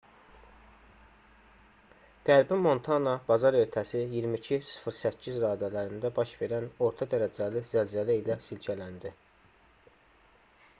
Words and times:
qərbi 2.29 2.57
montana 2.61 3.13
bazar 3.27 3.57
ertəsi 3.59 4.01
22:08 4.15 5.39
radələrində 5.45 6.13
baş 6.19 6.33
verən 6.41 6.67
orta 6.89 7.11
dərəcəli 7.15 7.65
zəlzələ 7.75 8.19
ilə 8.25 8.43
silkələndi 8.49 9.17